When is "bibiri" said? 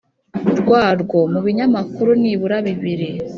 2.67-3.09